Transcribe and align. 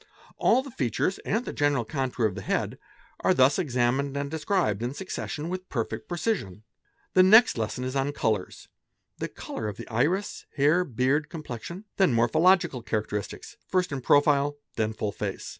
All 0.37 0.63
the 0.63 0.71
features 0.71 1.19
and 1.19 1.45
the 1.45 1.53
general 1.53 1.85
contour 1.85 2.25
of 2.25 2.33
the 2.33 2.41
head 2.41 2.79
are 3.19 3.35
thus 3.35 3.59
examined 3.59 4.17
and 4.17 4.31
described 4.31 4.81
in 4.81 4.95
succession 4.95 5.47
with 5.47 5.69
perfect 5.69 6.07
precision. 6.09 6.63
'The 7.13 7.21
next 7.21 7.55
lesson 7.55 7.83
is 7.83 7.95
on 7.95 8.11
colours; 8.11 8.67
the 9.19 9.27
colour 9.27 9.67
of 9.67 9.77
the 9.77 9.87
iris, 9.89 10.47
hair, 10.55 10.83
beard, 10.83 11.29
complexion; 11.29 11.85
then 11.97 12.13
morpho 12.13 12.39
logical 12.39 12.81
characteristics, 12.81 13.57
first 13.67 13.91
in 13.91 14.01
profile, 14.01 14.57
then 14.75 14.91
full 14.91 15.11
face. 15.11 15.49